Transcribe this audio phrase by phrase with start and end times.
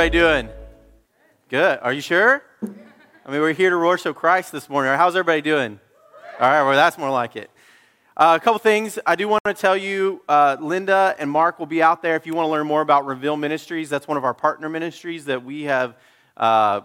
[0.00, 0.48] Everybody doing?
[1.50, 1.78] Good.
[1.82, 2.42] Are you sure?
[2.62, 4.94] I mean, we're here to worship so Christ this morning.
[4.94, 5.78] How's everybody doing?
[6.40, 7.50] All right, well, that's more like it.
[8.16, 11.66] Uh, a couple things I do want to tell you uh, Linda and Mark will
[11.66, 13.90] be out there if you want to learn more about Reveal Ministries.
[13.90, 15.94] That's one of our partner ministries that we have
[16.38, 16.80] uh,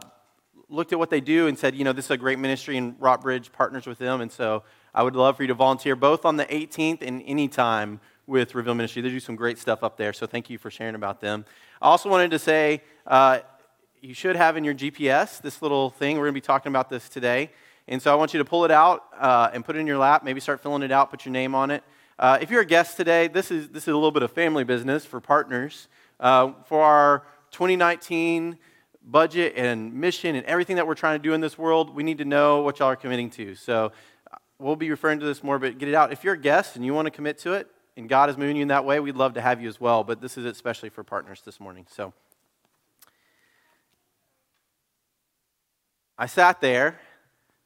[0.68, 3.00] looked at what they do and said, you know, this is a great ministry, and
[3.00, 4.20] Rockbridge partners with them.
[4.20, 8.02] And so I would love for you to volunteer both on the 18th and anytime
[8.28, 9.02] with Reveal Ministry.
[9.02, 11.46] They do some great stuff up there, so thank you for sharing about them.
[11.82, 13.40] I also wanted to say uh,
[14.02, 16.18] you should have in your GPS this little thing.
[16.18, 17.52] We're going to be talking about this today.
[17.88, 19.98] And so I want you to pull it out uh, and put it in your
[19.98, 20.24] lap.
[20.24, 21.84] Maybe start filling it out, put your name on it.
[22.18, 24.64] Uh, if you're a guest today, this is, this is a little bit of family
[24.64, 25.88] business for partners.
[26.20, 28.58] Uh, for our 2019
[29.04, 32.18] budget and mission and everything that we're trying to do in this world, we need
[32.18, 33.54] to know what y'all are committing to.
[33.56, 33.92] So
[34.32, 36.12] uh, we'll be referring to this more, but get it out.
[36.12, 38.58] If you're a guest and you want to commit to it, and God is moving
[38.58, 40.04] you in that way, we'd love to have you as well.
[40.04, 41.86] But this is especially for partners this morning.
[41.90, 42.14] So
[46.18, 47.00] I sat there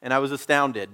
[0.02, 0.90] and I was astounded.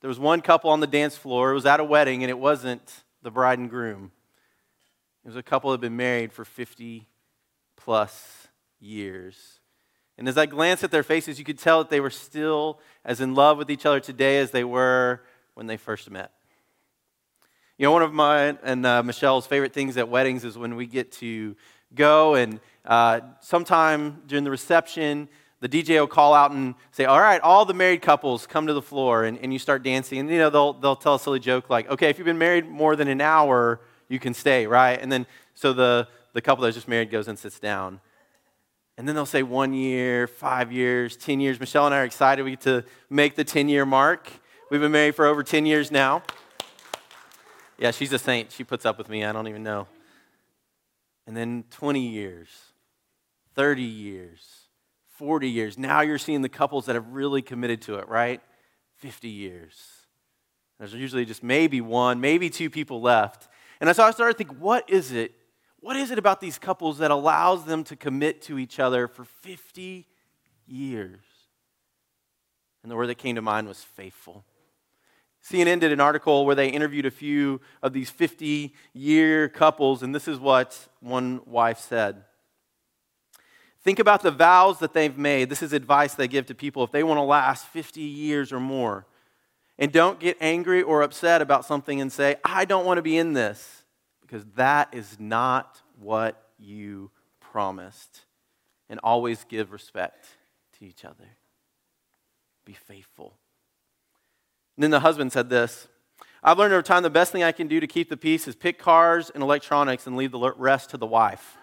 [0.00, 1.50] There was one couple on the dance floor.
[1.50, 4.12] It was at a wedding, and it wasn't the bride and groom.
[5.24, 7.06] It was a couple that had been married for 50
[7.76, 9.60] plus years.
[10.16, 13.20] And as I glanced at their faces, you could tell that they were still as
[13.20, 15.22] in love with each other today as they were
[15.54, 16.32] when they first met.
[17.80, 20.84] You know, one of my and uh, Michelle's favorite things at weddings is when we
[20.84, 21.56] get to
[21.94, 27.18] go and uh, sometime during the reception, the DJ will call out and say, All
[27.18, 30.18] right, all the married couples come to the floor, and, and you start dancing.
[30.18, 32.68] And, you know, they'll, they'll tell a silly joke like, Okay, if you've been married
[32.68, 35.00] more than an hour, you can stay, right?
[35.00, 38.02] And then, so the, the couple that's just married goes and sits down.
[38.98, 41.58] And then they'll say one year, five years, 10 years.
[41.58, 44.30] Michelle and I are excited we get to make the 10 year mark.
[44.70, 46.22] We've been married for over 10 years now.
[47.80, 48.52] Yeah, she's a saint.
[48.52, 49.24] She puts up with me.
[49.24, 49.88] I don't even know.
[51.26, 52.48] And then 20 years,
[53.54, 54.46] 30 years,
[55.16, 55.78] 40 years.
[55.78, 58.42] Now you're seeing the couples that have really committed to it, right?
[58.96, 59.74] 50 years.
[60.78, 63.48] There's usually just maybe one, maybe two people left.
[63.80, 65.32] And so I started to think, what is it?
[65.80, 69.24] What is it about these couples that allows them to commit to each other for
[69.24, 70.06] 50
[70.66, 71.20] years?
[72.82, 74.44] And the word that came to mind was faithful.
[75.42, 80.14] CNN did an article where they interviewed a few of these 50 year couples, and
[80.14, 82.24] this is what one wife said.
[83.82, 85.48] Think about the vows that they've made.
[85.48, 88.60] This is advice they give to people if they want to last 50 years or
[88.60, 89.06] more.
[89.78, 93.16] And don't get angry or upset about something and say, I don't want to be
[93.16, 93.84] in this,
[94.20, 98.20] because that is not what you promised.
[98.90, 100.26] And always give respect
[100.78, 101.36] to each other.
[102.66, 103.38] Be faithful.
[104.80, 105.88] And then the husband said this
[106.42, 108.56] I've learned over time the best thing I can do to keep the peace is
[108.56, 111.58] pick cars and electronics and leave the rest to the wife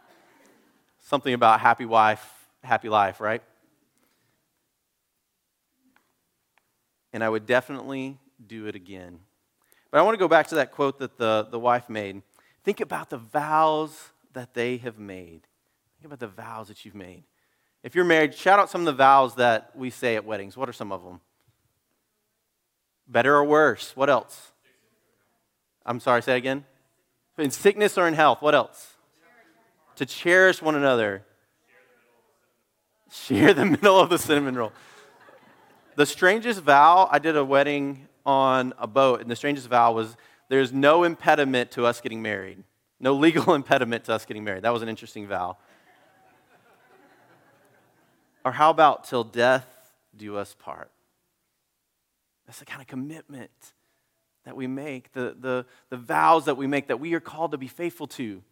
[0.98, 2.26] something about happy wife,
[2.64, 3.42] happy life, right?
[7.12, 8.16] And I would definitely
[8.46, 9.18] do it again.
[9.90, 12.22] But I want to go back to that quote that the, the wife made.
[12.64, 15.42] Think about the vows that they have made.
[16.00, 17.24] Think about the vows that you've made.
[17.82, 20.56] If you're married, shout out some of the vows that we say at weddings.
[20.56, 21.20] What are some of them?
[23.08, 23.94] Better or worse?
[23.94, 24.52] What else?
[25.84, 26.64] I'm sorry, say again.
[27.38, 28.42] In sickness or in health?
[28.42, 28.96] What else?
[29.96, 31.24] to cherish one another.
[33.10, 34.72] Share the middle of the cinnamon roll.
[35.96, 40.16] The strangest vow, I did a wedding on a boat, and the strangest vow was
[40.48, 42.62] there's no impediment to us getting married.
[43.00, 44.62] No legal impediment to us getting married.
[44.62, 45.56] That was an interesting vow.
[48.44, 49.66] Or how about till death
[50.16, 50.90] do us part?
[52.46, 53.50] That's the kind of commitment
[54.44, 57.58] that we make, the, the, the vows that we make that we are called to
[57.58, 58.42] be faithful to.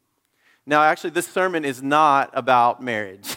[0.67, 3.37] Now, actually, this sermon is not about marriage.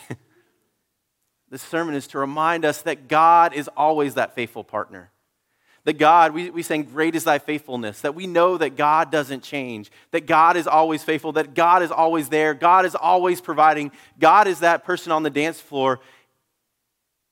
[1.50, 5.12] this sermon is to remind us that God is always that faithful partner.
[5.84, 8.02] That God, we, we saying, Great is thy faithfulness.
[8.02, 9.92] That we know that God doesn't change.
[10.12, 11.34] That God is always faithful.
[11.34, 12.54] That God is always there.
[12.54, 13.92] God is always providing.
[14.20, 15.94] God is that person on the dance floor.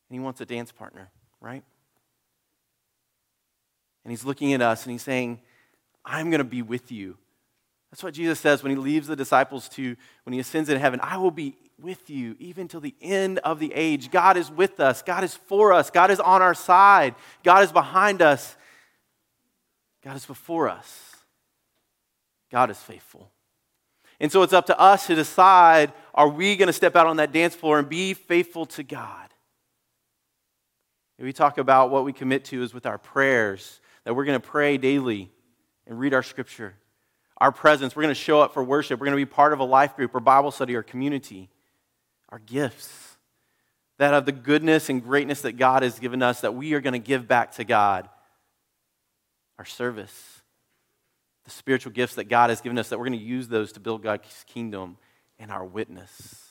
[0.09, 1.09] And He wants a dance partner,
[1.41, 1.63] right?
[4.05, 5.41] And He's looking at us and He's saying,
[6.05, 7.17] I'm going to be with you.
[7.91, 10.99] That's what Jesus says when he leaves the disciples to, when he ascends in heaven.
[11.01, 14.11] I will be with you even till the end of the age.
[14.11, 15.01] God is with us.
[15.01, 15.89] God is for us.
[15.89, 17.15] God is on our side.
[17.43, 18.55] God is behind us.
[20.03, 21.15] God is before us.
[22.51, 23.31] God is faithful.
[24.19, 27.17] And so it's up to us to decide are we going to step out on
[27.17, 29.29] that dance floor and be faithful to God?
[31.17, 34.47] we talk about what we commit to is with our prayers, that we're going to
[34.47, 35.31] pray daily
[35.85, 36.75] and read our scripture.
[37.37, 37.95] our presence.
[37.95, 38.99] We're going to show up for worship.
[38.99, 41.49] We're going to be part of a life group or Bible study or community.
[42.29, 43.05] Our gifts
[43.97, 46.93] that of the goodness and greatness that God has given us that we are going
[46.93, 48.09] to give back to God.
[49.57, 50.41] Our service,
[51.45, 53.79] the spiritual gifts that God has given us that we're going to use those to
[53.79, 54.97] build God's kingdom
[55.39, 56.41] and our witness.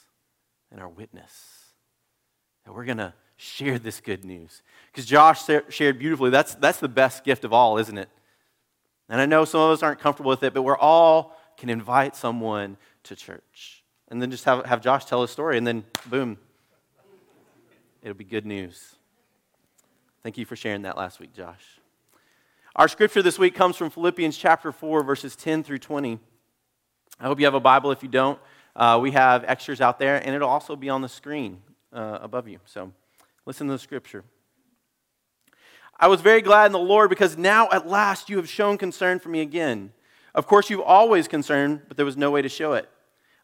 [0.71, 1.33] And our witness.
[2.65, 4.63] That we're going to share this good news.
[4.93, 8.09] Because Josh shared beautifully, that's, that's the best gift of all, isn't it?
[9.09, 12.17] And I know some of us aren't comfortable with it, but we're all can invite
[12.17, 13.85] someone to church.
[14.09, 16.39] And then just have, have Josh tell a story, and then boom,
[18.03, 18.97] it'll be good news.
[20.23, 21.79] Thank you for sharing that last week, Josh.
[22.77, 26.19] Our scripture this week comes from Philippians chapter 4, verses 10 through 20.
[27.21, 27.93] I hope you have a Bible.
[27.93, 28.39] If you don't,
[28.75, 32.49] uh, we have extras out there, and it'll also be on the screen uh, above
[32.49, 32.59] you.
[32.65, 32.93] So
[33.47, 34.25] listen to the scripture.
[35.99, 39.19] I was very glad in the Lord because now at last you have shown concern
[39.21, 39.93] for me again.
[40.35, 42.89] Of course, you've always concerned, but there was no way to show it.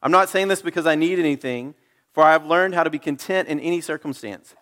[0.02, 1.75] I'm not saying this because I need anything,
[2.12, 4.55] for I have learned how to be content in any circumstance.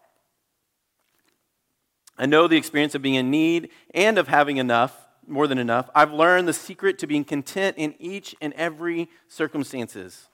[2.19, 5.89] I know the experience of being in need and of having enough, more than enough.
[5.95, 10.29] I've learned the secret to being content in each and every circumstances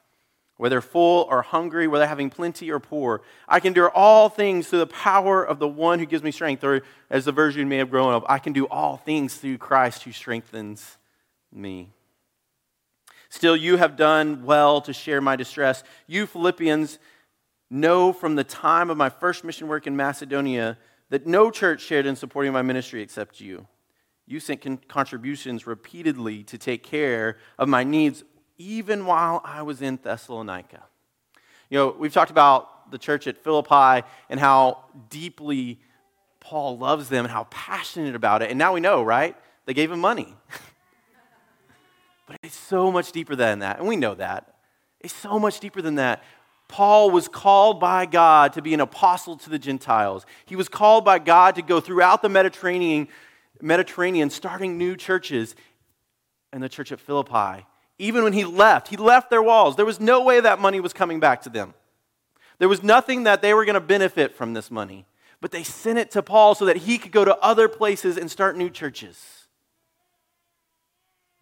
[0.57, 3.23] whether full or hungry, whether having plenty or poor.
[3.49, 6.63] I can do all things through the power of the one who gives me strength.
[6.63, 10.05] Or, as the version may have grown up, I can do all things through Christ
[10.05, 10.97] who strengthens
[11.53, 11.91] me.
[13.29, 15.83] Still, you have done well to share my distress.
[16.07, 17.01] You, Philippians,
[17.69, 20.79] know from the time of my first mission work in Macedonia
[21.11, 23.67] that no church shared in supporting my ministry except you.
[24.27, 28.23] You sent contributions repeatedly to take care of my needs
[28.59, 30.83] even while I was in Thessalonica.
[31.71, 35.81] You know, we've talked about the church at Philippi and how deeply
[36.41, 38.51] Paul loves them and how passionate about it.
[38.51, 39.37] And now we know, right?
[39.67, 40.35] They gave him money.
[42.27, 43.79] but it's so much deeper than that.
[43.79, 44.55] And we know that.
[45.01, 46.23] It's so much deeper than that.
[46.69, 50.25] Paul was called by God to be an apostle to the Gentiles.
[50.47, 53.09] He was called by God to go throughout the Mediterranean,
[53.61, 55.55] Mediterranean starting new churches.
[56.53, 57.67] And the church at Philippi
[57.99, 59.77] even when he left, he left their walls.
[59.77, 61.75] There was no way that money was coming back to them.
[62.59, 65.07] There was nothing that they were going to benefit from this money.
[65.41, 68.31] But they sent it to Paul so that he could go to other places and
[68.31, 69.47] start new churches.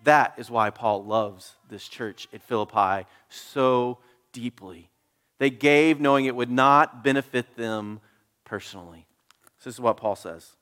[0.04, 3.98] That is why Paul loves this church at Philippi so
[4.32, 4.90] deeply.
[5.38, 8.00] They gave knowing it would not benefit them
[8.44, 9.06] personally.
[9.62, 10.56] this is what Paul says.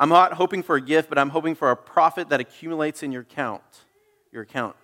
[0.00, 3.12] I'm not hoping for a gift, but I'm hoping for a profit that accumulates in
[3.12, 3.62] your account.
[4.32, 4.74] Your account.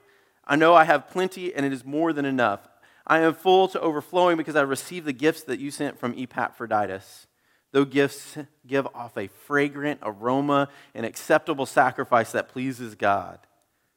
[0.44, 2.68] I know I have plenty and it is more than enough.
[3.06, 7.26] I am full to overflowing because I received the gifts that you sent from Epaphroditus.
[7.72, 8.36] Those gifts
[8.66, 13.38] give off a fragrant aroma, an acceptable sacrifice that pleases God.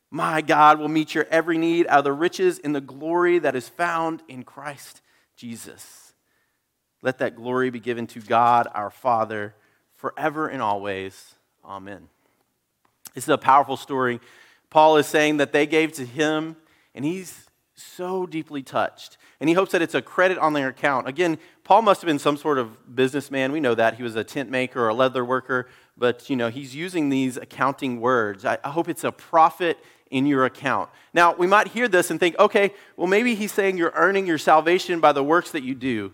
[0.10, 3.58] My God will meet your every need out of the riches in the glory that
[3.58, 5.02] is found in Christ
[5.36, 6.14] Jesus.
[7.02, 9.54] Let that glory be given to God our Father
[10.00, 11.36] forever and always.
[11.64, 12.08] Amen.
[13.14, 14.20] This is a powerful story.
[14.70, 16.56] Paul is saying that they gave to him,
[16.96, 19.18] and he's so deeply touched.
[19.40, 21.08] And he hopes that it's a credit on their account.
[21.08, 23.52] Again, Paul must have been some sort of businessman.
[23.52, 23.96] We know that.
[23.96, 25.68] He was a tent maker or a leather worker.
[25.98, 28.46] But, you know, he's using these accounting words.
[28.46, 29.78] I, I hope it's a profit
[30.12, 30.90] in your account.
[31.14, 34.38] Now, we might hear this and think, okay, well, maybe he's saying you're earning your
[34.38, 36.14] salvation by the works that you do.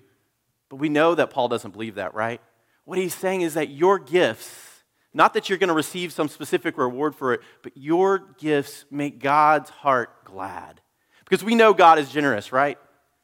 [0.69, 2.41] But we know that Paul doesn't believe that, right?
[2.85, 6.77] What he's saying is that your gifts, not that you're going to receive some specific
[6.77, 10.81] reward for it, but your gifts make God's heart glad.
[11.23, 12.77] Because we know God is generous, right?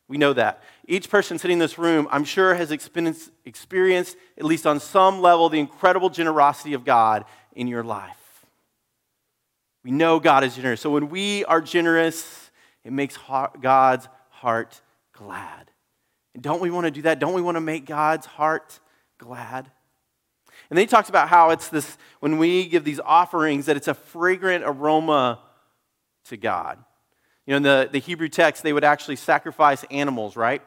[0.07, 0.63] We know that.
[0.87, 5.21] Each person sitting in this room, I'm sure, has experienced, experienced, at least on some
[5.21, 8.17] level, the incredible generosity of God in your life.
[9.83, 10.81] We know God is generous.
[10.81, 12.51] So when we are generous,
[12.83, 13.17] it makes
[13.61, 14.81] God's heart
[15.13, 15.71] glad.
[16.33, 17.19] And don't we want to do that?
[17.19, 18.79] Don't we want to make God's heart
[19.21, 19.71] glad.
[20.69, 23.87] And then he talks about how it's this, when we give these offerings, that it's
[23.87, 25.39] a fragrant aroma
[26.25, 26.79] to God.
[27.45, 30.61] You know, in the, the Hebrew text, they would actually sacrifice animals, right?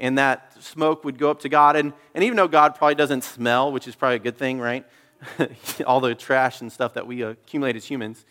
[0.00, 1.76] And that smoke would go up to God.
[1.76, 4.84] And, and even though God probably doesn't smell, which is probably a good thing, right?
[5.86, 8.24] all the trash and stuff that we accumulate as humans.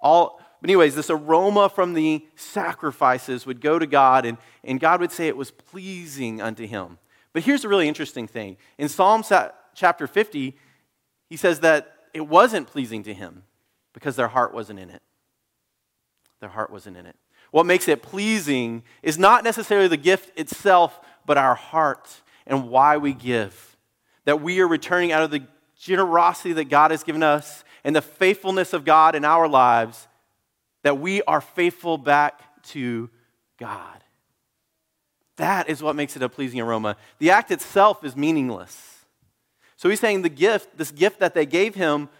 [0.00, 5.00] All, but, anyways, this aroma from the sacrifices would go to God, and, and God
[5.00, 6.98] would say it was pleasing unto him.
[7.32, 8.56] But here's a really interesting thing.
[8.78, 9.22] In Psalm
[9.74, 10.56] chapter 50,
[11.28, 13.44] he says that it wasn't pleasing to him
[13.92, 15.02] because their heart wasn't in it.
[16.40, 17.16] Their heart wasn't in it.
[17.50, 22.96] What makes it pleasing is not necessarily the gift itself, but our heart and why
[22.96, 23.76] we give.
[24.24, 25.44] That we are returning out of the
[25.78, 30.08] generosity that God has given us and the faithfulness of God in our lives,
[30.82, 33.08] that we are faithful back to
[33.58, 34.04] God.
[35.40, 36.98] That is what makes it a pleasing aroma.
[37.18, 39.06] The act itself is meaningless.
[39.76, 42.10] So he's saying the gift, this gift that they gave him,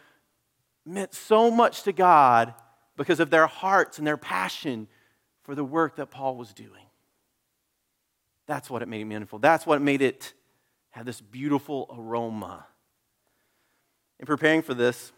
[0.86, 2.54] meant so much to God
[2.96, 4.88] because of their hearts and their passion
[5.42, 6.86] for the work that Paul was doing.
[8.46, 9.38] That's what it made it meaningful.
[9.38, 10.32] That's what made it
[10.88, 12.64] have this beautiful aroma.
[14.18, 15.12] In preparing for this,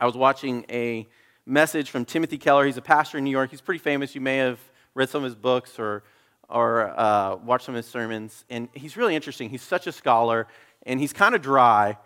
[0.00, 1.06] I was watching a
[1.46, 2.66] message from Timothy Keller.
[2.66, 3.50] He's a pastor in New York.
[3.50, 4.16] He's pretty famous.
[4.16, 4.58] You may have
[4.96, 6.02] read some of his books or,
[6.48, 8.44] or uh, watched some of his sermons.
[8.48, 9.50] And he's really interesting.
[9.50, 10.46] He's such a scholar,
[10.84, 11.98] and he's kind of dry.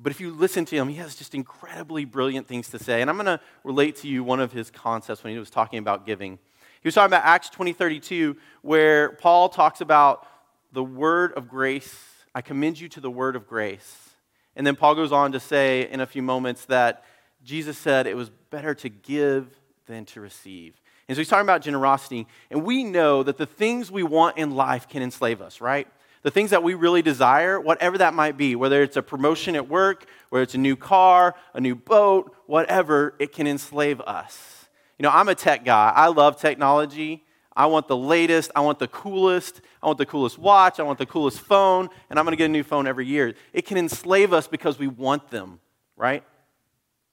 [0.00, 3.02] But if you listen to him, he has just incredibly brilliant things to say.
[3.02, 5.78] And I'm going to relate to you one of his concepts when he was talking
[5.78, 6.38] about giving.
[6.80, 10.26] He was talking about Acts 20 32, where Paul talks about
[10.72, 11.94] the word of grace.
[12.34, 14.10] I commend you to the word of grace.
[14.56, 17.04] And then Paul goes on to say in a few moments that
[17.44, 19.48] Jesus said it was better to give
[19.86, 20.80] than to receive.
[21.08, 22.26] And so he's talking about generosity.
[22.50, 25.88] And we know that the things we want in life can enslave us, right?
[26.22, 29.68] The things that we really desire, whatever that might be, whether it's a promotion at
[29.68, 34.66] work, whether it's a new car, a new boat, whatever, it can enslave us.
[34.98, 35.92] You know, I'm a tech guy.
[35.94, 37.24] I love technology.
[37.54, 40.98] I want the latest, I want the coolest, I want the coolest watch, I want
[40.98, 43.34] the coolest phone, and I'm going to get a new phone every year.
[43.52, 45.60] It can enslave us because we want them,
[45.96, 46.24] right?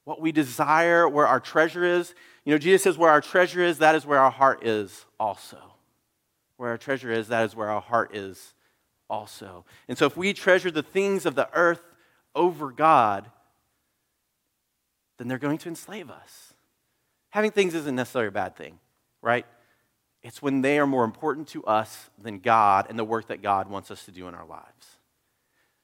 [0.04, 2.14] What we desire, where our treasure is.
[2.50, 5.60] You know, Jesus says, where our treasure is, that is where our heart is also.
[6.56, 8.54] Where our treasure is, that is where our heart is
[9.08, 9.64] also.
[9.86, 11.80] And so if we treasure the things of the earth
[12.34, 13.30] over God,
[15.16, 16.52] then they're going to enslave us.
[17.28, 18.80] Having things isn't necessarily a bad thing,
[19.22, 19.46] right?
[20.24, 23.70] It's when they are more important to us than God and the work that God
[23.70, 24.98] wants us to do in our lives.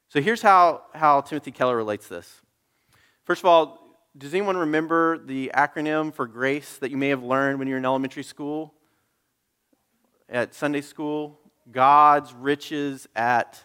[0.09, 2.41] So here's how, how Timothy Keller relates this.
[3.23, 3.86] First of all,
[4.17, 7.79] does anyone remember the acronym for grace that you may have learned when you were
[7.79, 8.73] in elementary school?
[10.29, 11.39] At Sunday school?
[11.71, 13.63] God's riches at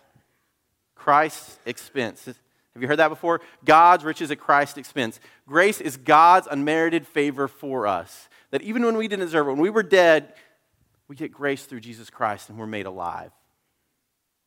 [0.95, 2.25] Christ's expense.
[2.27, 2.37] Have
[2.81, 3.41] you heard that before?
[3.65, 5.21] God's riches at Christ's expense.
[5.47, 8.29] Grace is God's unmerited favor for us.
[8.51, 10.35] That even when we didn't deserve it, when we were dead,
[11.09, 13.31] we get grace through Jesus Christ and we're made alive.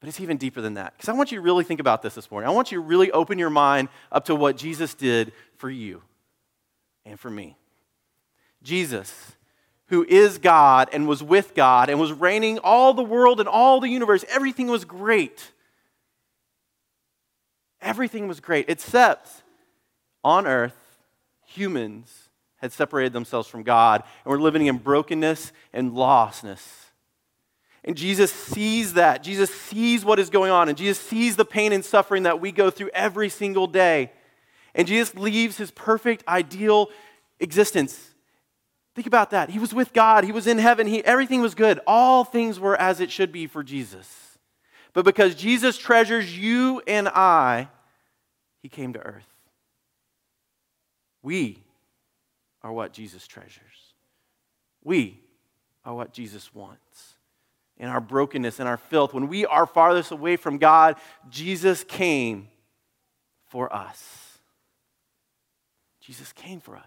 [0.05, 0.93] But it's even deeper than that.
[0.93, 2.47] Because I want you to really think about this this morning.
[2.47, 6.03] I want you to really open your mind up to what Jesus did for you
[7.07, 7.57] and for me.
[8.61, 9.31] Jesus,
[9.87, 13.79] who is God and was with God and was reigning all the world and all
[13.79, 15.51] the universe, everything was great.
[17.81, 19.41] Everything was great, except
[20.23, 20.77] on earth,
[21.47, 26.84] humans had separated themselves from God and were living in brokenness and lostness.
[27.85, 29.21] And Jesus sees that.
[29.23, 30.67] Jesus sees what is going on.
[30.69, 34.11] And Jesus sees the pain and suffering that we go through every single day.
[34.73, 36.89] And Jesus leaves his perfect, ideal
[37.39, 38.09] existence.
[38.95, 39.51] Think about that.
[39.51, 41.79] He was with God, he was in heaven, he, everything was good.
[41.85, 44.37] All things were as it should be for Jesus.
[44.93, 47.67] But because Jesus treasures you and I,
[48.61, 49.27] he came to earth.
[51.21, 51.59] We
[52.63, 53.93] are what Jesus treasures.
[54.83, 55.19] We
[55.83, 57.14] are what Jesus wants.
[57.77, 60.95] In our brokenness and our filth, when we are farthest away from God,
[61.29, 62.47] Jesus came
[63.47, 64.39] for us.
[65.99, 66.83] Jesus came for us.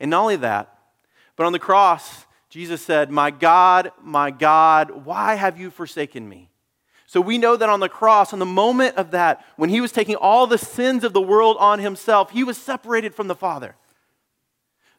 [0.00, 0.76] And not only that,
[1.36, 6.50] but on the cross, Jesus said, My God, my God, why have you forsaken me?
[7.06, 9.92] So we know that on the cross, on the moment of that, when he was
[9.92, 13.76] taking all the sins of the world on himself, he was separated from the Father.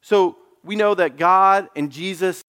[0.01, 2.43] So we know that God and Jesus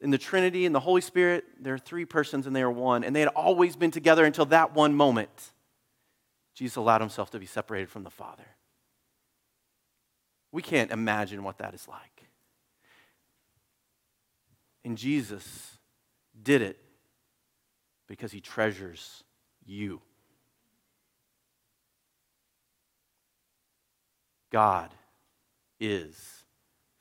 [0.00, 3.04] in the Trinity and the Holy Spirit, there are three persons and they are one.
[3.04, 5.52] And they had always been together until that one moment.
[6.54, 8.44] Jesus allowed himself to be separated from the Father.
[10.52, 12.28] We can't imagine what that is like.
[14.84, 15.78] And Jesus
[16.40, 16.78] did it
[18.06, 19.24] because he treasures
[19.64, 20.00] you.
[24.52, 24.90] God
[25.80, 26.44] is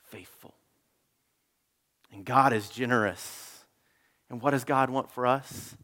[0.06, 0.56] faithful.
[2.14, 3.66] And God is generous.
[4.30, 5.76] And what does God want for us?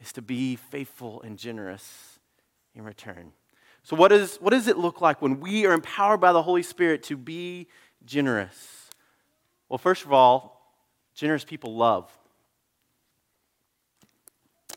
[0.00, 2.18] Is to be faithful and generous
[2.74, 3.32] in return.
[3.82, 6.62] So, what, is, what does it look like when we are empowered by the Holy
[6.62, 7.66] Spirit to be
[8.04, 8.88] generous?
[9.68, 10.74] Well, first of all,
[11.14, 12.10] generous people love.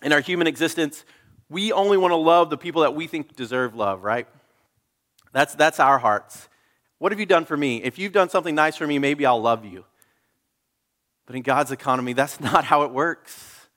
[0.01, 1.05] In our human existence,
[1.49, 4.27] we only want to love the people that we think deserve love, right?
[5.31, 6.49] That's, that's our hearts.
[6.97, 7.83] What have you done for me?
[7.83, 9.85] If you've done something nice for me, maybe I'll love you.
[11.25, 13.67] But in God's economy, that's not how it works.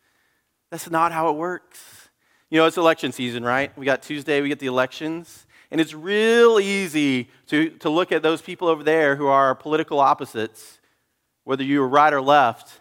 [0.71, 2.09] That's not how it works.
[2.51, 3.77] You know, it's election season, right?
[3.77, 5.47] We got Tuesday, we get the elections.
[5.71, 9.99] And it's real easy to, to look at those people over there who are political
[9.99, 10.81] opposites,
[11.45, 12.81] whether you are right or left,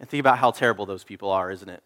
[0.00, 1.82] and think about how terrible those people are, isn't it?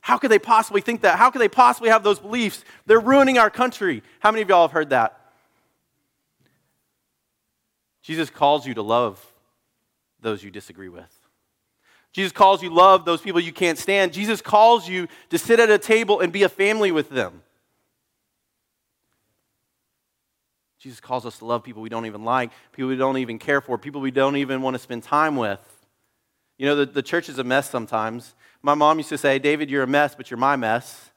[0.00, 1.18] How could they possibly think that?
[1.18, 2.64] How could they possibly have those beliefs?
[2.86, 4.02] They're ruining our country.
[4.20, 5.18] How many of y'all have heard that?
[8.02, 9.24] Jesus calls you to love
[10.20, 11.21] those you disagree with.
[12.12, 14.12] Jesus calls you love those people you can't stand.
[14.12, 17.42] Jesus calls you to sit at a table and be a family with them.
[20.78, 23.60] Jesus calls us to love people we don't even like, people we don't even care
[23.60, 25.60] for, people we don't even want to spend time with.
[26.58, 28.34] You know, the, the church is a mess sometimes.
[28.62, 31.10] My mom used to say, David, you're a mess, but you're my mess.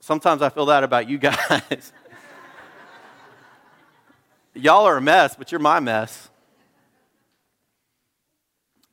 [0.00, 1.92] Sometimes I feel that about you guys.
[4.54, 6.30] Y'all are a mess, but you're my mess.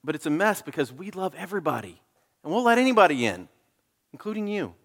[0.05, 1.99] But it's a mess because we love everybody,
[2.43, 3.49] and we'll let anybody in,
[4.13, 4.75] including you.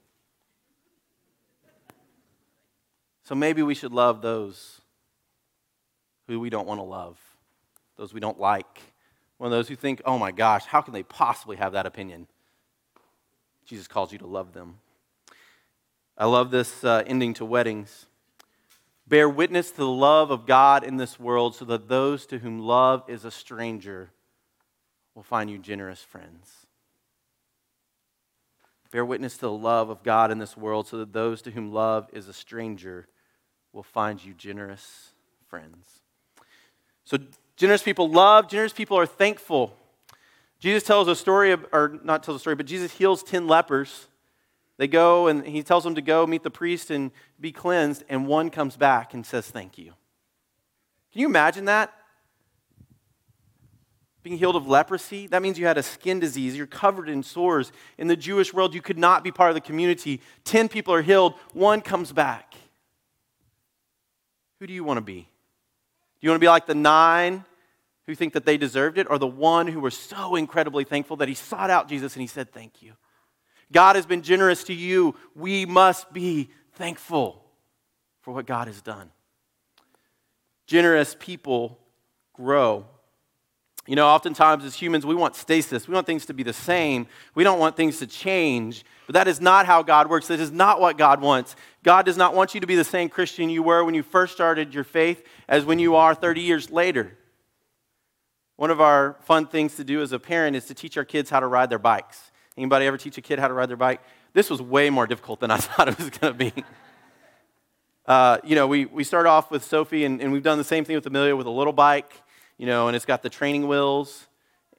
[3.25, 4.81] So maybe we should love those
[6.27, 7.19] who we don't want to love,
[7.99, 8.81] those we don't like,
[9.37, 12.27] one of those who think, oh my gosh, how can they possibly have that opinion?
[13.67, 14.79] Jesus calls you to love them.
[16.17, 18.07] I love this uh, ending to weddings.
[19.07, 22.59] Bear witness to the love of God in this world so that those to whom
[22.59, 24.11] love is a stranger
[25.21, 26.67] will find you generous friends.
[28.91, 31.75] Bear witness to the love of God in this world so that those to whom
[31.75, 33.07] love is a stranger
[33.75, 35.11] will find you generous
[35.47, 36.01] friends.
[37.05, 37.19] So,
[37.57, 39.77] generous people love, generous people are thankful.
[40.59, 44.07] Jesus tells a story, or not tells a story, but Jesus heals 10 lepers.
[44.79, 48.27] They go and he tells them to go meet the priest and be cleansed, and
[48.27, 49.93] one comes back and says, Thank you.
[51.13, 51.93] Can you imagine that?
[54.23, 56.57] Being healed of leprosy, that means you had a skin disease.
[56.57, 57.73] You're covered in sores.
[57.97, 60.21] In the Jewish world, you could not be part of the community.
[60.45, 62.55] 10 people are healed, one comes back.
[64.59, 65.21] Who do you want to be?
[65.21, 67.47] Do you want to be like the nine
[68.07, 71.29] who think that they deserved it, or the one who was so incredibly thankful that
[71.29, 72.93] he sought out Jesus and he said, Thank you?
[73.73, 75.15] God has been generous to you.
[75.35, 77.45] We must be thankful
[78.21, 79.11] for what God has done.
[80.67, 81.79] Generous people
[82.35, 82.87] grow.
[83.87, 85.89] You know, oftentimes as humans, we want stasis.
[85.89, 87.07] We want things to be the same.
[87.35, 88.85] We don't want things to change.
[89.07, 90.29] But that is not how God works.
[90.29, 91.57] That is not what God wants.
[91.83, 94.35] God does not want you to be the same Christian you were when you first
[94.35, 97.17] started your faith as when you are 30 years later.
[98.57, 101.31] One of our fun things to do as a parent is to teach our kids
[101.31, 102.31] how to ride their bikes.
[102.59, 104.03] Anybody ever teach a kid how to ride their bike?
[104.35, 106.65] This was way more difficult than I thought it was going to be.
[108.05, 110.85] Uh, you know, we, we start off with Sophie, and, and we've done the same
[110.85, 112.13] thing with Amelia with a little bike
[112.61, 114.27] you know, and it's got the training wheels.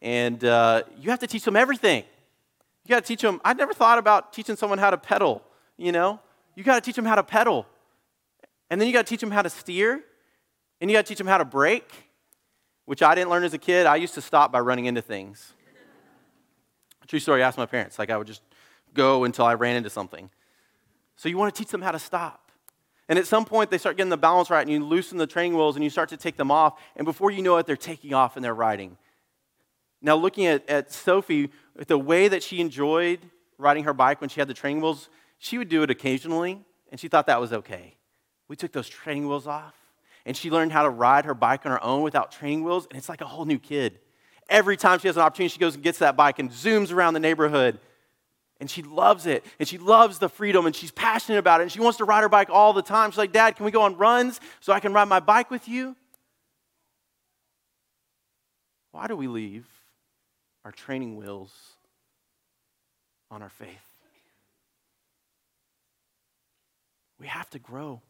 [0.03, 2.03] And uh, you have to teach them everything.
[2.85, 3.41] You got to teach them.
[3.43, 5.41] I'd never thought about teaching someone how to pedal,
[5.77, 6.19] you know?
[6.53, 7.65] You got to teach them how to pedal.
[8.69, 10.03] And then you got to teach them how to steer.
[10.79, 11.91] And you got to teach them how to brake,
[12.85, 13.87] which I didn't learn as a kid.
[13.87, 15.53] I used to stop by running into things.
[17.07, 17.97] True story, I asked my parents.
[17.97, 18.43] Like, I would just
[18.93, 20.29] go until I ran into something.
[21.15, 22.40] So you want to teach them how to stop.
[23.11, 25.57] And at some point, they start getting the balance right, and you loosen the training
[25.57, 26.79] wheels and you start to take them off.
[26.95, 28.95] And before you know it, they're taking off and they're riding.
[30.01, 31.51] Now, looking at, at Sophie,
[31.87, 33.19] the way that she enjoyed
[33.57, 37.01] riding her bike when she had the training wheels, she would do it occasionally, and
[37.01, 37.97] she thought that was okay.
[38.47, 39.75] We took those training wheels off,
[40.25, 42.97] and she learned how to ride her bike on her own without training wheels, and
[42.97, 43.99] it's like a whole new kid.
[44.47, 47.15] Every time she has an opportunity, she goes and gets that bike and zooms around
[47.15, 47.77] the neighborhood
[48.61, 51.71] and she loves it and she loves the freedom and she's passionate about it and
[51.71, 53.09] she wants to ride her bike all the time.
[53.09, 55.67] She's like, Dad, can we go on runs so I can ride my bike with
[55.67, 55.95] you?
[58.91, 59.67] Why do we leave
[60.63, 61.51] our training wheels
[63.31, 63.67] on our faith?
[67.19, 68.01] We have to grow.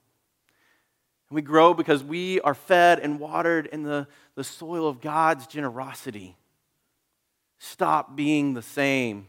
[1.30, 5.48] And we grow because we are fed and watered in the, the soil of God's
[5.48, 6.36] generosity.
[7.58, 9.28] Stop being the same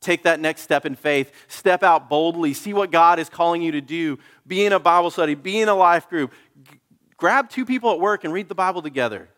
[0.00, 1.32] Take that next step in faith.
[1.48, 2.54] Step out boldly.
[2.54, 4.18] See what God is calling you to do.
[4.46, 5.34] Be in a Bible study.
[5.34, 6.32] Be in a life group.
[6.62, 6.80] G-
[7.16, 9.28] grab two people at work and read the Bible together.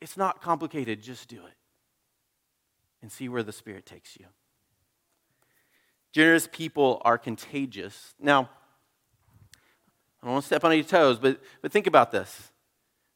[0.00, 1.02] It's not complicated.
[1.02, 1.54] Just do it
[3.02, 4.26] and see where the Spirit takes you.
[6.12, 8.14] Generous people are contagious.
[8.20, 8.48] Now,
[10.22, 12.50] I don't want to step on any toes, but, but think about this.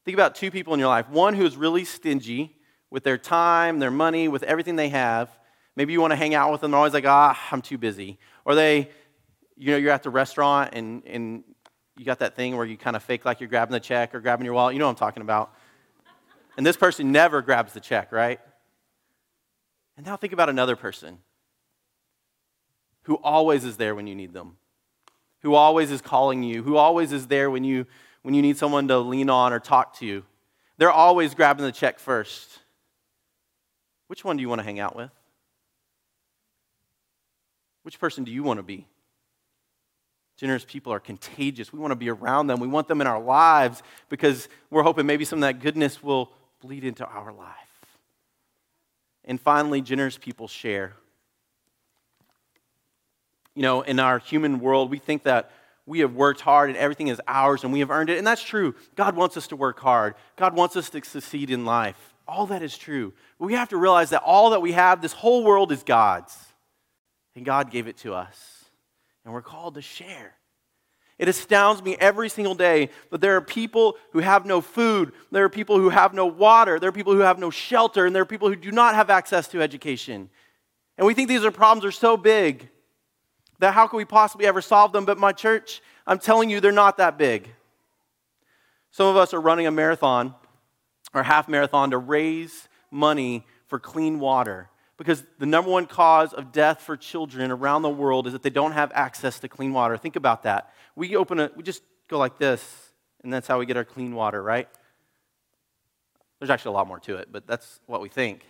[0.04, 2.56] Think about two people in your life one who is really stingy
[2.90, 5.30] with their time, their money, with everything they have,
[5.78, 6.72] Maybe you want to hang out with them.
[6.72, 8.18] They're always like, ah, I'm too busy.
[8.44, 8.90] Or they,
[9.56, 11.44] you know, you're at the restaurant and, and
[11.96, 14.18] you got that thing where you kind of fake like you're grabbing the check or
[14.18, 14.74] grabbing your wallet.
[14.74, 15.54] You know what I'm talking about.
[16.56, 18.40] And this person never grabs the check, right?
[19.96, 21.18] And now think about another person
[23.04, 24.56] who always is there when you need them.
[25.42, 27.86] who always is calling you, who always is there when you,
[28.22, 30.24] when you need someone to lean on or talk to.
[30.76, 32.58] They're always grabbing the check first.
[34.08, 35.10] Which one do you want to hang out with?
[37.88, 38.84] Which person do you want to be?
[40.36, 41.72] Generous people are contagious.
[41.72, 42.60] We want to be around them.
[42.60, 46.30] We want them in our lives because we're hoping maybe some of that goodness will
[46.60, 47.96] bleed into our life.
[49.24, 50.96] And finally, generous people share.
[53.54, 55.50] You know, in our human world, we think that
[55.86, 58.18] we have worked hard and everything is ours and we have earned it.
[58.18, 58.74] And that's true.
[58.96, 62.14] God wants us to work hard, God wants us to succeed in life.
[62.28, 63.14] All that is true.
[63.38, 66.47] But we have to realize that all that we have, this whole world is God's.
[67.38, 68.64] And God gave it to us.
[69.24, 70.34] And we're called to share.
[71.20, 75.44] It astounds me every single day that there are people who have no food, there
[75.44, 78.24] are people who have no water, there are people who have no shelter, and there
[78.24, 80.30] are people who do not have access to education.
[80.96, 82.68] And we think these are problems are so big
[83.60, 85.04] that how can we possibly ever solve them?
[85.04, 87.50] But my church, I'm telling you, they're not that big.
[88.90, 90.34] Some of us are running a marathon
[91.14, 96.52] or half marathon to raise money for clean water because the number one cause of
[96.52, 99.96] death for children around the world is that they don't have access to clean water.
[99.96, 100.74] Think about that.
[100.96, 104.14] We open it, we just go like this, and that's how we get our clean
[104.14, 104.68] water, right?
[106.38, 108.44] There's actually a lot more to it, but that's what we think.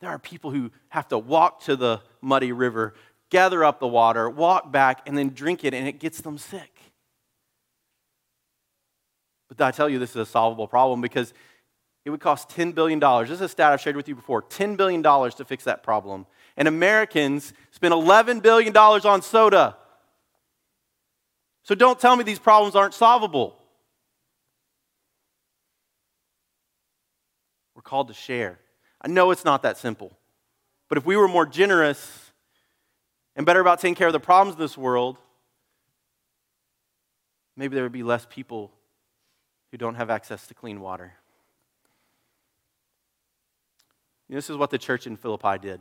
[0.00, 2.94] There are people who have to walk to the muddy river,
[3.30, 6.78] gather up the water, walk back, and then drink it, and it gets them sick.
[9.48, 11.32] But I tell you, this is a solvable problem because
[12.04, 13.00] it would cost $10 billion.
[13.00, 16.26] This is a stat I've shared with you before $10 billion to fix that problem.
[16.56, 19.76] And Americans spend $11 billion on soda.
[21.62, 23.56] So don't tell me these problems aren't solvable.
[27.74, 28.58] We're called to share.
[29.00, 30.16] I know it's not that simple.
[30.88, 32.24] But if we were more generous,
[33.36, 35.18] and better about taking care of the problems of this world,
[37.56, 38.70] maybe there would be less people
[39.70, 41.14] who don't have access to clean water.
[44.28, 45.80] This is what the church in Philippi did.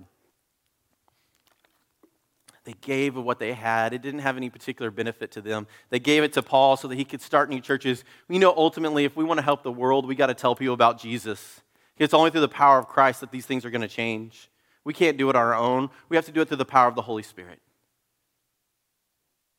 [2.66, 3.94] They gave of what they had.
[3.94, 5.68] It didn't have any particular benefit to them.
[5.90, 8.06] They gave it to Paul so that he could start new churches.
[8.30, 10.74] We know ultimately, if we want to help the world, we got to tell people
[10.74, 11.62] about Jesus.
[11.98, 14.50] It's only through the power of Christ that these things are going to change.
[14.86, 15.90] We can't do it on our own.
[16.08, 17.60] We have to do it through the power of the Holy Spirit.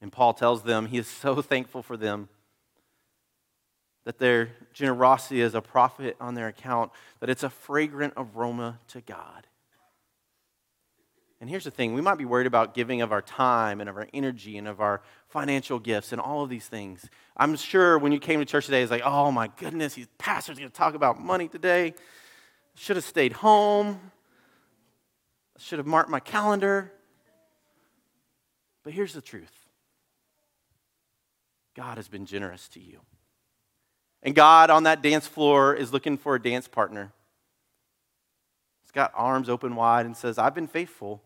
[0.00, 2.28] And Paul tells them he is so thankful for them
[4.04, 9.00] that their generosity is a profit on their account, that it's a fragrant aroma to
[9.00, 9.46] God.
[11.40, 13.96] And here's the thing we might be worried about giving of our time and of
[13.96, 17.08] our energy and of our financial gifts and all of these things.
[17.36, 20.58] I'm sure when you came to church today, it's like, oh my goodness, these pastor's
[20.58, 21.94] going to talk about money today.
[22.76, 24.00] Should have stayed home.
[25.58, 26.92] Should have marked my calendar.
[28.82, 29.52] But here's the truth
[31.74, 33.00] God has been generous to you.
[34.24, 37.12] And God on that dance floor is looking for a dance partner.
[38.82, 41.22] He's got arms open wide and says, I've been faithful.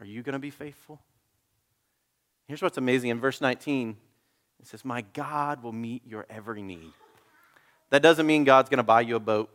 [0.00, 0.98] Are you going to be faithful?
[2.48, 3.10] Here's what's amazing.
[3.10, 3.96] In verse 19,
[4.60, 6.92] it says, My God will meet your every need.
[7.90, 9.50] That doesn't mean God's going to buy you a boat.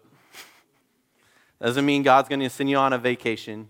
[1.61, 3.69] Doesn't mean God's going to send you on a vacation,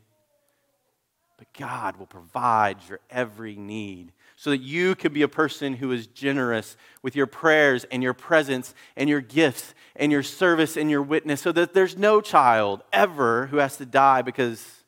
[1.37, 5.91] but God will provide your every need so that you can be a person who
[5.91, 10.91] is generous with your prayers and your presence and your gifts and your service and
[10.91, 14.83] your witness, so that there's no child ever who has to die because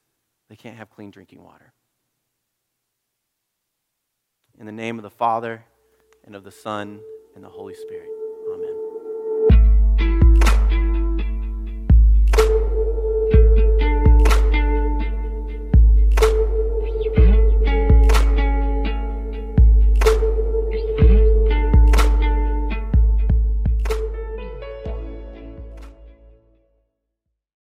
[0.50, 1.74] they can't have clean drinking water.
[4.60, 5.66] In the name of the Father
[6.24, 7.00] and of the Son
[7.34, 8.19] and the Holy Spirit.